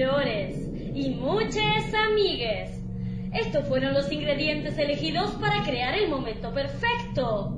[0.00, 0.56] flores
[0.94, 2.70] y muchas amigues.
[3.34, 7.54] Estos fueron los ingredientes elegidos para crear el momento perfecto.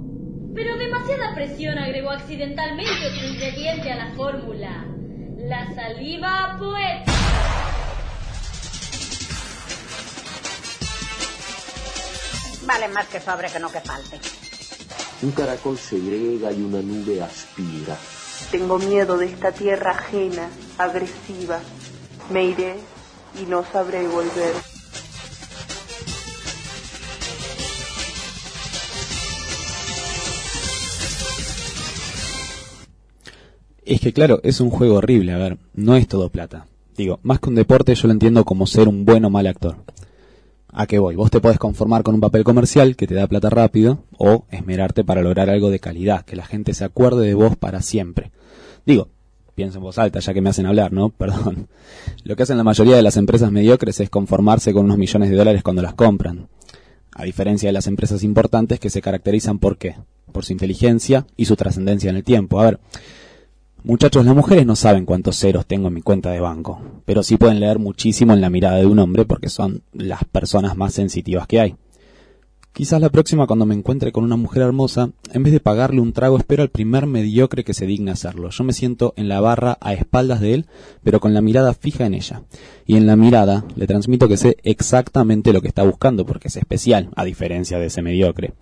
[0.52, 4.86] Pero demasiada presión agregó accidentalmente otro ingrediente a la fórmula.
[5.38, 7.12] La saliva poética.
[12.66, 14.18] Vale más que sobre que no que falte.
[15.22, 17.96] Un caracol segrega y una nube aspira.
[18.50, 21.60] Tengo miedo de esta tierra ajena, agresiva.
[22.32, 22.76] Me iré
[23.42, 24.54] y no sabré volver.
[33.84, 36.66] Es que claro, es un juego horrible, a ver, no es todo plata.
[36.96, 39.76] Digo, más que un deporte yo lo entiendo como ser un buen o mal actor.
[40.68, 41.16] ¿A qué voy?
[41.16, 45.04] Vos te podés conformar con un papel comercial que te da plata rápido o esmerarte
[45.04, 48.30] para lograr algo de calidad, que la gente se acuerde de vos para siempre.
[48.86, 49.08] Digo,
[49.54, 51.08] pienso en voz alta ya que me hacen hablar, ¿no?
[51.18, 51.68] Perdón.
[52.24, 55.36] Lo que hacen la mayoría de las empresas mediocres es conformarse con unos millones de
[55.36, 56.48] dólares cuando las compran.
[57.14, 59.96] A diferencia de las empresas importantes que se caracterizan por qué?
[60.32, 62.60] Por su inteligencia y su trascendencia en el tiempo.
[62.60, 62.80] A ver,
[63.84, 67.36] Muchachos, las mujeres no saben cuántos ceros tengo en mi cuenta de banco, pero sí
[67.36, 71.48] pueden leer muchísimo en la mirada de un hombre porque son las personas más sensitivas
[71.48, 71.74] que hay.
[72.72, 76.14] Quizás la próxima cuando me encuentre con una mujer hermosa, en vez de pagarle un
[76.14, 78.48] trago espero al primer mediocre que se digne hacerlo.
[78.48, 80.66] Yo me siento en la barra a espaldas de él,
[81.04, 82.44] pero con la mirada fija en ella.
[82.86, 86.56] Y en la mirada le transmito que sé exactamente lo que está buscando porque es
[86.56, 88.54] especial, a diferencia de ese mediocre.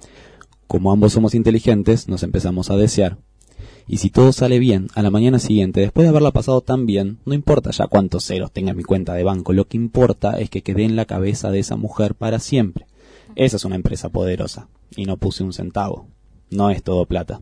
[0.67, 3.19] Como ambos somos inteligentes, nos empezamos a desear
[3.91, 7.19] y si todo sale bien, a la mañana siguiente, después de haberla pasado tan bien,
[7.25, 10.49] no importa ya cuántos ceros tenga en mi cuenta de banco, lo que importa es
[10.49, 12.87] que quede en la cabeza de esa mujer para siempre.
[13.37, 14.69] Esa es una empresa poderosa.
[14.97, 16.09] Y no puse un centavo.
[16.51, 17.41] No es todo plata.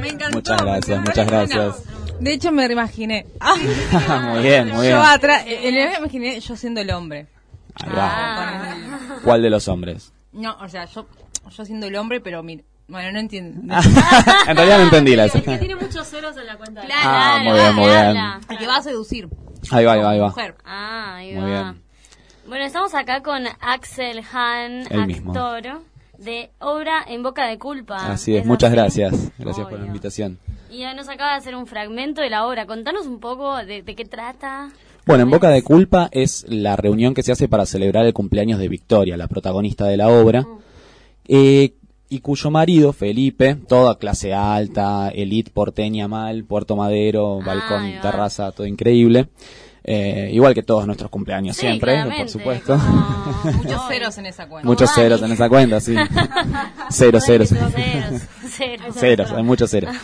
[0.00, 0.36] Me encantó.
[0.36, 1.82] Muchas gracias, muchas gracias.
[2.20, 3.26] De hecho, me reimaginé.
[4.32, 4.92] muy bien, muy bien.
[4.92, 7.26] Yo atrás, en el me imaginé yo siendo el hombre.
[7.82, 8.08] Ahí va.
[8.12, 8.76] Ah.
[9.24, 10.12] ¿Cuál de los hombres?
[10.32, 11.06] No, o sea, yo,
[11.50, 13.60] yo siendo el hombre, pero mira, bueno, no entiendo.
[14.48, 15.58] en realidad no entendí la Es que escena.
[15.58, 16.82] tiene muchos ceros en la cuenta.
[16.82, 18.16] de- Claro, Ah, muy bien, muy bien.
[18.48, 19.28] El que va a seducir.
[19.70, 20.28] Ahí va, ahí va, ahí va.
[20.28, 20.56] Mujer.
[20.64, 21.62] Ah, ahí Muy va.
[21.72, 21.83] bien.
[22.46, 25.32] Bueno, estamos acá con Axel Han, El mismo.
[25.32, 25.80] actor
[26.18, 28.12] de Obra en Boca de Culpa.
[28.12, 28.76] Así es, muchas así?
[28.76, 29.32] gracias.
[29.38, 30.38] Gracias por la invitación.
[30.70, 32.66] Y eh, nos acaba de hacer un fragmento de la obra.
[32.66, 34.70] Contanos un poco de, de qué trata.
[35.06, 38.58] Bueno, en Boca de Culpa es la reunión que se hace para celebrar el cumpleaños
[38.58, 40.46] de Victoria, la protagonista de la obra,
[41.28, 41.74] eh,
[42.14, 48.66] y cuyo marido, Felipe, toda clase alta, elite porteña mal, Puerto Madero, balcón, terraza, todo
[48.66, 49.28] increíble.
[49.86, 52.78] Eh, igual que todos nuestros cumpleaños Sí, siempre, claramente, por supuesto.
[52.78, 54.66] como- Muchos ceros en esa cuenta.
[54.68, 55.94] Muchos ceros en esa cuenta, sí.
[56.90, 57.48] Cero, ceros.
[57.50, 58.94] Ceros, ceros.
[58.94, 59.94] Ceros, hay muchos ceros.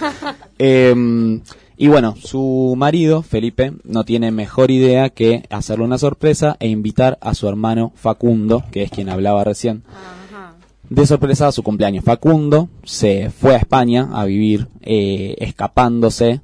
[0.59, 1.41] Eh,
[1.79, 7.17] y bueno, su marido, Felipe, no tiene mejor idea que hacerle una sorpresa e invitar
[7.23, 10.17] a su hermano Facundo, que es quien hablaba recién, Ajá.
[10.91, 12.05] De sorpresa a su cumpleaños.
[12.05, 16.43] Facundo se fue a España a vivir eh, escapándose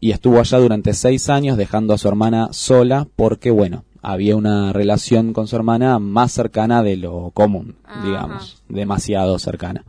[0.00, 4.72] y estuvo allá durante seis años dejando a su hermana sola porque, bueno, había una
[4.72, 8.04] relación con su hermana más cercana de lo común, Ajá.
[8.04, 9.84] digamos, demasiado cercana.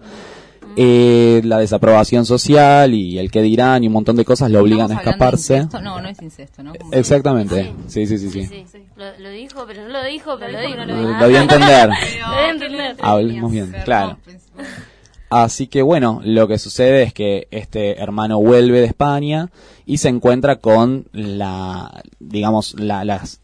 [0.80, 4.92] Eh, la desaprobación social y el que dirán y un montón de cosas lo obligan
[4.92, 5.56] a ¿Estamos hablando de escaparse.
[5.58, 5.82] incesto?
[5.82, 6.76] No, no es incesto, ¿no?
[6.76, 8.46] Como- Exactamente, sí, sí, sí, sí.
[8.46, 8.84] Sí, sí.
[8.96, 10.76] Lo, lo dijo, pero no lo dijo, pero lo dijo.
[10.86, 11.90] Lo, lo di a entender.
[11.90, 12.96] Lo di a entender.
[13.02, 14.18] Hablemos bien, claro.
[15.30, 19.50] Así que bueno, lo que sucede es que este hermano vuelve de España
[19.86, 23.42] y se encuentra con la, digamos, la, las,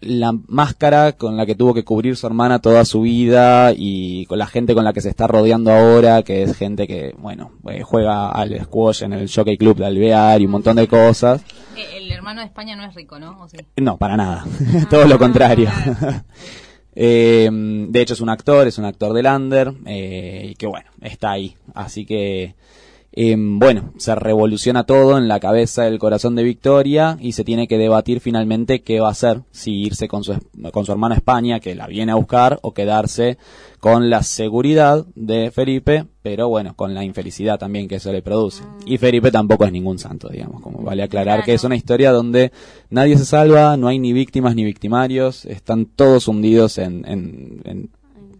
[0.00, 4.38] la máscara con la que tuvo que cubrir su hermana toda su vida y con
[4.38, 7.82] la gente con la que se está rodeando ahora, que es gente que, bueno, eh,
[7.82, 11.42] juega al squash en el Jockey Club de Alvear y un montón de cosas.
[11.76, 13.40] Eh, El hermano de España no es rico, ¿no?
[13.42, 13.58] ¿O sí?
[13.76, 14.44] No, para nada.
[14.90, 15.70] Todo lo contrario.
[17.00, 20.90] Eh, de hecho es un actor, es un actor de Lander, eh, y que bueno,
[21.00, 21.54] está ahí.
[21.72, 22.56] Así que,
[23.12, 27.66] eh, bueno, se revoluciona todo en la cabeza del corazón de Victoria y se tiene
[27.66, 30.38] que debatir finalmente qué va a hacer, si irse con su,
[30.72, 33.38] con su hermana a España, que la viene a buscar, o quedarse
[33.80, 38.62] con la seguridad de Felipe, pero bueno, con la infelicidad también que eso le produce.
[38.84, 42.52] Y Felipe tampoco es ningún santo, digamos, como vale aclarar que es una historia donde
[42.90, 47.90] nadie se salva, no hay ni víctimas ni victimarios, están todos hundidos en, en, en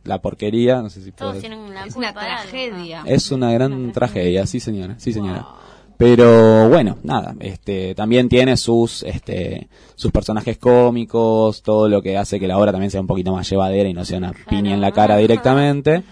[0.08, 3.02] la porquería, no sé si Todos tienen la Es una tragedia.
[3.06, 5.46] Es una gran tragedia, sí señora, sí señora.
[5.98, 12.38] Pero bueno, nada, este también tiene sus este sus personajes cómicos, todo lo que hace
[12.38, 14.80] que la obra también sea un poquito más llevadera y no sea una piña en
[14.80, 16.04] la cara directamente,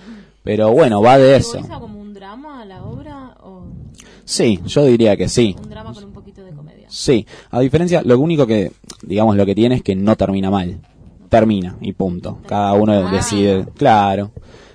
[0.42, 1.52] pero bueno, va de eso.
[1.52, 3.66] ¿Categoriza como un drama la obra o
[4.24, 5.54] Sí, yo diría que sí.
[5.62, 6.88] un drama con un poquito de comedia?
[6.90, 8.72] Sí, a diferencia, lo único que,
[9.02, 10.80] digamos, lo que tiene es que no termina mal.
[11.28, 12.38] Termina y punto.
[12.46, 13.10] Cada uno Ah.
[13.12, 13.66] decide.
[13.76, 14.30] Claro.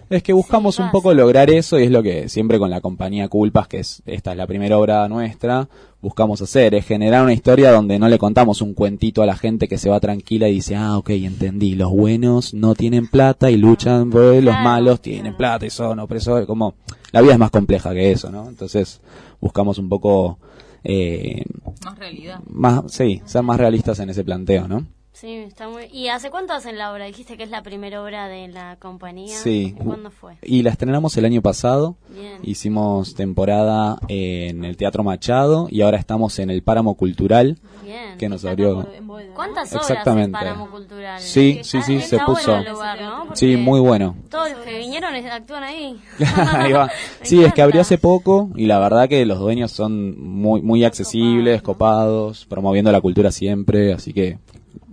[0.09, 3.29] Es que buscamos un poco lograr eso y es lo que siempre con la compañía
[3.29, 5.69] Culpas, que es esta es la primera obra nuestra,
[6.01, 9.69] buscamos hacer, es generar una historia donde no le contamos un cuentito a la gente
[9.69, 13.55] que se va tranquila y dice, ah, ok, entendí, los buenos no tienen plata y
[13.55, 16.73] luchan por los malos tienen plata y son opresores, como
[17.13, 18.49] la vida es más compleja que eso, ¿no?
[18.49, 18.99] Entonces
[19.39, 20.39] buscamos un poco
[20.83, 21.45] eh,
[21.85, 22.41] Más realidad.
[22.49, 24.85] más, sí, ser más realistas en ese planteo, ¿no?
[25.13, 25.85] Sí, está muy...
[25.91, 27.05] ¿Y hace cuánto hacen la obra?
[27.05, 29.37] Dijiste que es la primera obra de la compañía.
[29.37, 29.75] Sí.
[29.79, 30.37] ¿Y ¿Cuándo fue?
[30.41, 31.97] Y la estrenamos el año pasado.
[32.09, 32.39] Bien.
[32.43, 38.17] Hicimos temporada en el Teatro Machado y ahora estamos en el Páramo Cultural Bien.
[38.17, 38.87] que nos abrió.
[39.35, 40.25] ¿Cuántas obras Exactamente.
[40.27, 41.19] en Páramo Cultural?
[41.21, 42.55] Sí, Que sí, está- sí, está se puso.
[42.55, 43.23] el lugar, ¿no?
[43.25, 44.15] Porque Sí, muy bueno.
[44.29, 45.99] Todos los que vinieron actúan ahí.
[46.53, 46.89] Ahí va.
[47.21, 50.83] Sí, es que abrió hace poco y la verdad que los dueños son muy muy
[50.85, 54.39] accesibles, copados, promoviendo la cultura siempre, así que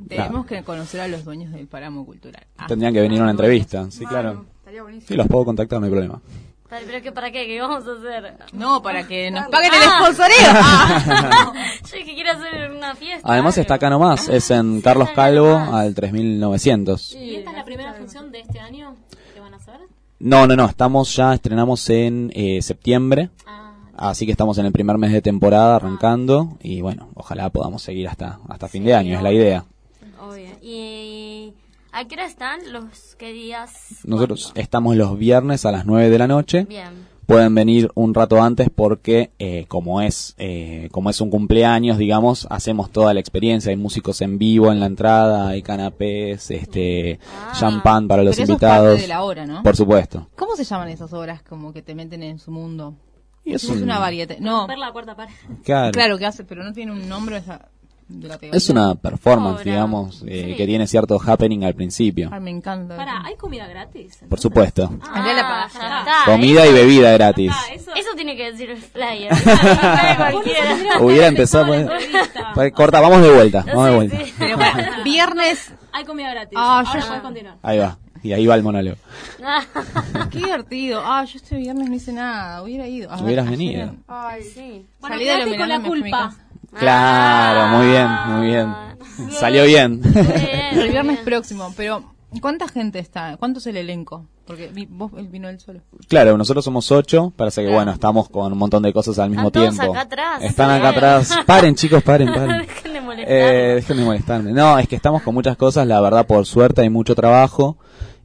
[0.08, 2.44] Tenemos que conocer a los dueños del Páramo Cultural.
[2.56, 3.90] Ah, tendrían que venir a una entrevista.
[3.90, 4.44] Sí, claro.
[4.58, 5.08] estaría buenísimo.
[5.08, 6.20] Sí, los puedo contactar, no hay problema.
[6.70, 8.34] Pero que para qué, ¿qué vamos a hacer?
[8.52, 9.99] No, para que nos paguen el Ah.
[10.02, 10.37] sponsoreo.
[10.52, 11.52] Ah.
[11.84, 13.26] Yo que quiero hacer una fiesta.
[13.32, 17.14] Además está acá nomás, es en Carlos Calvo al 3900.
[17.14, 18.94] ¿Y esta es la primera función de este año
[19.32, 19.81] que van a hacer?
[20.20, 24.72] No, no, no, estamos ya, estrenamos en eh, septiembre, Ah, así que estamos en el
[24.72, 29.16] primer mes de temporada arrancando y bueno, ojalá podamos seguir hasta, hasta fin de año,
[29.16, 29.64] es la idea.
[30.20, 30.50] Obvio.
[30.62, 31.53] ¿Y
[31.93, 33.97] a qué hora están los qué días?
[34.05, 36.65] Nosotros estamos los viernes a las 9 de la noche.
[36.65, 37.06] Bien.
[37.26, 42.47] Pueden venir un rato antes porque eh, como es eh, como es un cumpleaños, digamos,
[42.49, 43.69] hacemos toda la experiencia.
[43.69, 47.53] Hay músicos en vivo en la entrada, hay canapés, este, Ah.
[47.55, 48.87] champán para los Pero eso es invitados.
[48.88, 49.62] parte de la hora, ¿no?
[49.62, 50.26] Por supuesto.
[50.37, 52.94] ¿Cómo se llaman esas obras como que te meten en su mundo?
[53.44, 54.38] Y es es un- una variedad.
[54.38, 55.14] No, ver la cuarta.
[55.64, 55.93] Claro.
[55.93, 57.69] claro que hace, pero no tiene un nombre esa-
[58.08, 58.56] de la teoría.
[58.56, 60.56] Es una performance, digamos, eh, Sí.
[60.56, 62.31] que tiene cierto happening al principio.
[62.32, 62.96] Ay, me encanta.
[62.96, 64.19] Para, ¿hay comida gratis?
[64.28, 64.90] Por supuesto.
[65.02, 66.14] Ah, está.
[66.25, 67.52] Comida y bebida gratis.
[67.55, 67.90] Ah, eso.
[67.94, 69.31] Eso tiene que decir el flyer.
[71.00, 71.66] Hubiera empezado.
[71.66, 71.88] Pues-
[72.55, 73.64] pues, corta, vamos de vuelta.
[73.66, 74.25] Vamos de Sí, vuelta.
[74.25, 74.34] sí.
[74.38, 75.72] Pero para, viernes.
[75.93, 76.56] Hay comida gratis.
[76.61, 77.56] Ah, Ahora yo- continuar.
[77.62, 77.99] Ahí va.
[78.20, 78.96] Y ahí va el monólogo.
[80.31, 81.00] Qué divertido.
[81.04, 82.62] Ah, yo este viernes no hice nada.
[82.62, 83.08] Hubiera ido.
[83.12, 83.94] Ah, Hubieras venido.
[84.08, 84.87] Ay, Sí.
[85.00, 86.34] Bueno, Salí de con la culpa.
[86.75, 88.75] Claro, muy bien, muy bien.
[89.32, 90.00] Salió bien.
[90.73, 91.25] El viernes bien.
[91.25, 92.05] próximo, pero
[92.41, 93.37] ¿cuánta gente está?
[93.37, 94.26] ¿Cuánto es el elenco?
[94.47, 95.81] Porque vi- vos él vino él solo.
[96.09, 97.79] Claro, nosotros somos ocho, parece que Claro.
[97.79, 99.93] bueno, estamos con un montón de cosas al mismo Están todos tiempo.
[99.93, 100.43] acá atrás.
[100.43, 101.38] Están acá atrás.
[101.47, 102.59] Paren, chicos, paren, paren.
[102.67, 103.37] Dejen de molestar.
[103.37, 104.53] Eh, molestarme.
[104.53, 107.76] No, es que estamos con muchas cosas, la verdad, por suerte hay mucho trabajo.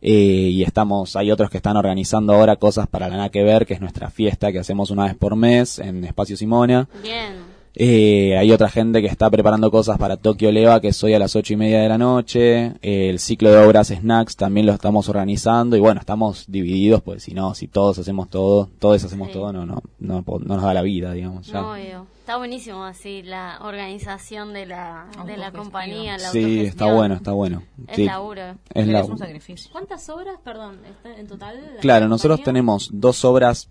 [0.05, 0.11] eh,
[0.51, 3.73] y estamos, hay otros que están organizando ahora cosas para la nada que ver, que
[3.73, 6.89] es nuestra fiesta que hacemos una vez por mes en Espacio Simona.
[7.01, 7.42] Bien.
[7.75, 11.19] Eh, hay otra gente que está preparando cosas para Tokio Leva, que es hoy a
[11.19, 12.73] las ocho y media de la noche.
[12.83, 15.75] Eh, el ciclo de obras Snacks también lo estamos organizando.
[15.75, 19.33] Y bueno, estamos divididos, pues si no, si todos hacemos todo, todos hacemos Sí.
[19.33, 21.47] todo, no, no, no, nos da la vida, digamos.
[21.47, 21.61] ya.
[21.61, 21.75] No.
[21.75, 26.17] Está buenísimo así la organización de la, de la compañía.
[26.17, 27.63] La sí, está bueno, está bueno.
[27.87, 28.41] Es Sí, laburo.
[28.51, 29.69] es Pero la- es un sacrificio.
[29.73, 30.77] ¿Cuántas obras, perdón,
[31.17, 31.59] en total?
[31.75, 32.45] la Claro, nosotros compañía?
[32.45, 33.69] tenemos dos obras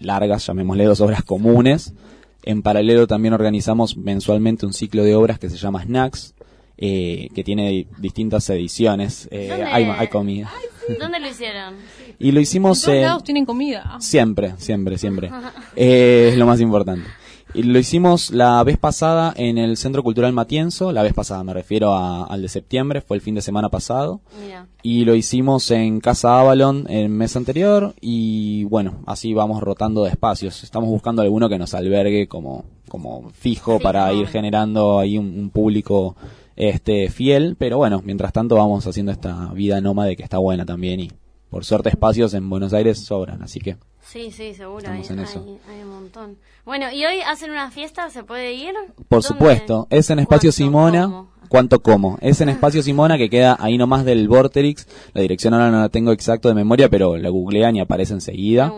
[0.00, 1.94] largas, llamémosle dos obras comunes.
[2.42, 6.34] En paralelo también organizamos mensualmente un ciclo de obras que se llama Snacks,
[6.78, 9.28] eh, que tiene di- distintas ediciones.
[9.30, 9.64] Eh, ¿Dónde?
[9.64, 10.52] hay, hay comida.
[11.00, 11.74] ¿Dónde lo hicieron?
[12.18, 13.96] Y lo En hicimos todos en- lados tienen comida.
[13.98, 15.30] Siempre, siempre, siempre.
[15.74, 17.08] Eh, es lo más importante.
[17.54, 21.54] Y lo hicimos la vez pasada en el Centro Cultural Matienzo, la vez pasada me
[21.54, 24.20] refiero a- al de septiembre, fue el fin de semana pasado.
[24.42, 24.66] Mira.
[24.82, 30.10] Y lo hicimos en Casa Avalon el mes anterior y bueno, así vamos rotando de
[30.10, 30.64] espacios.
[30.64, 35.50] Estamos buscando alguno que nos albergue como, como fijo para ir generando ahí un, un
[35.50, 36.14] público
[36.56, 41.00] este fiel, pero bueno, mientras tanto vamos haciendo esta vida nómade que está buena también
[41.00, 41.10] y
[41.50, 44.78] por suerte espacios en Buenos Aires sobran, así que Sí, sí, seguro.
[44.78, 45.44] Estamos hay, en eso.
[45.68, 46.36] hay- hay un montón.
[46.64, 48.08] Bueno, ¿y hoy hacen una fiesta?
[48.10, 48.72] ¿Se puede ir?
[49.08, 49.26] por ¿Dónde?
[49.28, 50.52] supuesto, es en Espacio.
[50.52, 51.02] Simona.
[51.04, 51.28] ¿Cómo?
[51.48, 52.18] ¿Cuánto como?
[52.20, 54.86] Es en Espacio Simona que queda ahí nomás del Vorterix.
[55.12, 58.72] La dirección ahora no la tengo exacto de memoria, pero la googlean y aparece enseguida.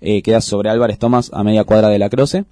[0.00, 2.44] Eh, queda sobre Álvarez Tomás a media cuadra de la Croce.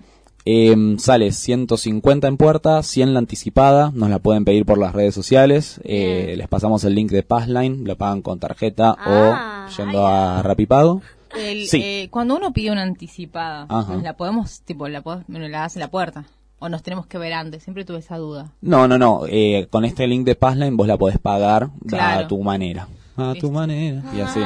[0.44, 5.14] Eh, sale 150 en puerta, 100 la anticipada, nos la pueden pedir por las redes
[5.14, 10.06] sociales, eh, les pasamos el link de Passline, lo pagan con tarjeta Ah, o yendo
[10.06, 11.00] a Rapipago.
[11.38, 11.80] el- Sí.
[11.82, 13.94] eh, cuando uno pide una anticipada, Ajá.
[13.94, 16.24] ¿nos la podemos, tipo, la, la hace en la puerta?
[16.58, 17.62] ¿O nos tenemos que ver antes?
[17.62, 18.52] Siempre tuve esa duda.
[18.60, 22.24] No, no, no, eh, con este link de Passline vos la podés pagar Claro.
[22.24, 22.86] a tu manera.
[23.16, 24.02] A tu manera.
[24.16, 24.40] Y así.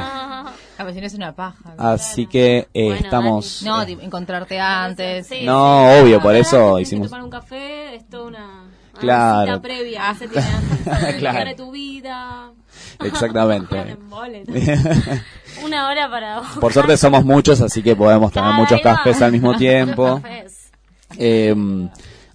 [0.77, 1.73] A veces es una paja.
[1.77, 3.63] Así que eh, Bueno, estamos...
[3.63, 5.27] No, eh, encontrarte antes.
[5.27, 5.43] Sí.
[5.43, 7.09] no, obvio, por eso hicimos...
[7.09, 8.63] tomar un café, es toda una,
[8.99, 9.47] Claro.
[9.47, 11.15] cita previa que se tiene antes.
[11.19, 11.49] Claro.
[11.49, 12.51] De tu vida.
[13.03, 13.97] Exactamente.
[15.63, 16.41] Una hora para...
[16.59, 20.07] Por suerte somos muchos, así que podemos tener Claro, muchos cafés al mismo tiempo.
[20.07, 20.71] Muchos cafés.
[21.17, 21.55] Eh,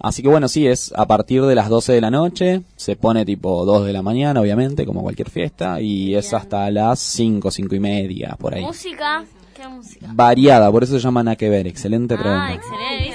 [0.02, 3.24] así que bueno, sí, es a partir de las 12 de la noche, se pone
[3.24, 7.74] tipo 2 de la mañana, obviamente, como cualquier fiesta, y es hasta las 5, 5
[7.74, 8.62] y media, por ahí.
[8.62, 9.24] Música.
[9.54, 10.06] ¿Qué música?
[10.12, 12.52] Variada, por eso se llama Nada que ver, excelente Ah, pregunta.
[12.54, 13.11] excelente,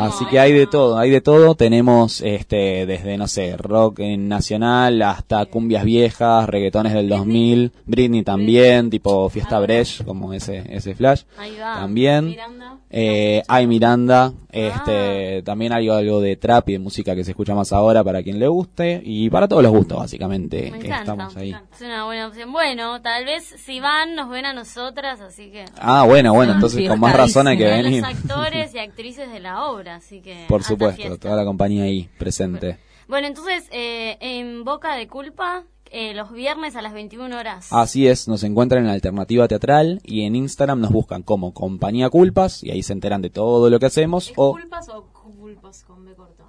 [0.00, 1.54] Así que hay de todo, hay de todo.
[1.54, 8.90] Tenemos este desde, no sé, rock nacional hasta cumbias viejas, reggaetones del 2000, Britney también,
[8.90, 11.22] tipo Fiesta Bresh, como ese ese flash.
[11.38, 11.74] Ahí va.
[11.80, 12.26] También.
[12.26, 12.76] Miranda.
[12.88, 17.54] Eh, hay Miranda, este, también hay algo de trap y de música que se escucha
[17.54, 21.34] más ahora para quien le guste y para todos los gustos básicamente Me encanta, estamos
[21.34, 21.48] me ahí.
[21.50, 21.74] encanta.
[21.76, 22.52] Es una buena opción.
[22.52, 25.64] Bueno, tal vez si van, nos ven a nosotras, así que...
[25.78, 28.02] Ah, bueno, bueno, entonces Sí, con más razón hay que venir.
[28.02, 30.46] los actores y actrices de la obra, así que...
[30.48, 31.18] Por supuesto, fiesta.
[31.18, 32.78] toda la compañía ahí presente.
[33.08, 37.68] Bueno, entonces, eh, en Boca de Culpa, eh, los viernes a las 21 horas.
[37.70, 42.64] Así es, nos encuentran en Alternativa Teatral y en Instagram nos buscan como Compañía Culpas
[42.64, 46.04] y ahí se enteran de todo lo que hacemos ¿Es o culpas o culpas con
[46.04, 46.44] B corta?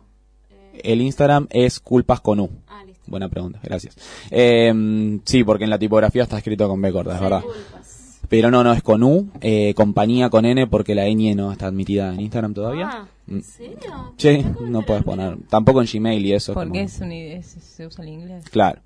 [0.50, 2.50] Eh, el Instagram es Culpas con U.
[2.68, 3.04] ah, listo.
[3.06, 3.96] Buena pregunta, gracias.
[4.32, 7.42] Eh, sí, porque en la tipografía está escrito con B corta, es verdad.
[7.44, 8.20] Culpas.
[8.30, 11.68] Pero no, no, es con U, eh, compañía con N porque la ñ no está
[11.68, 12.90] admitida en Instagram todavía.
[12.92, 13.08] Ah.
[13.28, 14.14] ¿En serio?
[14.18, 16.54] Sí, no puedes poner, tampoco en Gmail y eso.
[16.54, 18.46] Porque como- es un, es- se usa el inglés.
[18.50, 18.82] Claro.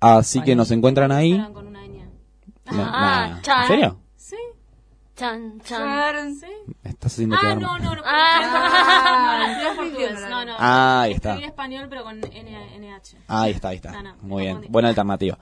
[0.00, 1.38] Así que nos encuentran ahí.
[1.52, 1.80] Con una.
[2.72, 3.62] No, Ah, chan.
[3.62, 4.00] ¿En serio?
[4.16, 4.36] Sí.
[5.16, 6.34] chan, chan.
[6.36, 6.46] ¿Sí?
[6.84, 8.02] Estás haciendo Ah, no, no, no.
[8.04, 9.48] Ah.
[9.58, 10.20] no, no, no, portugués.
[10.30, 10.54] no, no.
[10.58, 11.30] Ah, ahí está.
[11.30, 13.16] Escribí español, pero con N- NH.
[13.26, 13.90] Ahí está, ahí está.
[13.92, 15.36] No, no, Muy bien, buena alternativa.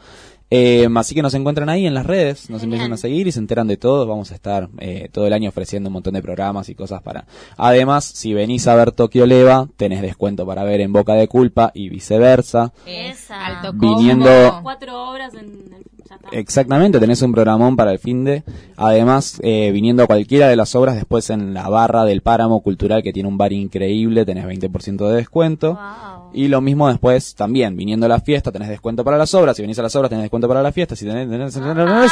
[0.50, 2.80] Eh, así que nos encuentran ahí en las redes, nos Genial.
[2.80, 4.06] empiezan a seguir y se enteran de todo.
[4.06, 7.26] Vamos a estar eh, todo el año ofreciendo un montón de programas y cosas para.
[7.56, 11.70] Además, si venís a ver Tokio Leva, tenés descuento para ver en Boca de Culpa
[11.74, 12.72] y viceversa.
[12.86, 13.46] Esa.
[13.46, 14.60] Alto Viniendo-.
[14.62, 15.88] Cuatro horas en el.
[16.32, 18.42] Exactamente, tenés un programón para el fin de.
[18.76, 23.02] Además, eh, viniendo a cualquiera de las obras, después en la barra del Páramo Cultural,
[23.02, 25.74] que tiene un bar increíble, tenés 20% de descuento.
[25.74, 26.30] Wow.
[26.34, 29.56] Y lo mismo después también, viniendo a la fiesta, tenés descuento para las obras.
[29.56, 30.94] Si venís a las obras, tenés descuento para la fiesta.
[30.94, 31.50] Si tenés, tenés-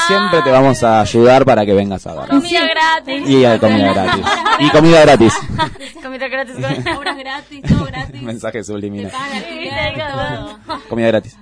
[0.07, 2.29] siempre te vamos a ayudar para que vengas a ver.
[2.31, 3.29] Comida gratis.
[3.29, 4.25] Y hay comida gratis.
[4.59, 5.35] Y comida gratis.
[6.03, 6.55] Comida gratis.
[6.55, 8.23] comida- Obras gratis, todo gratis.
[8.23, 9.13] Mensaje subliminal.
[10.89, 11.37] Comida gratis.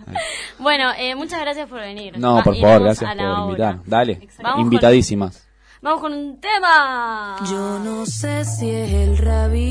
[0.58, 2.18] Bueno, eh, muchas gracias por venir.
[2.18, 3.40] No, Va- por favor, gracias por obra.
[3.44, 3.78] invitar.
[3.86, 4.28] Dale.
[4.42, 5.40] Vamos Invitadísimas.
[5.80, 7.36] Vamos con un tema.
[7.50, 9.62] Yo no sé si es el rabi.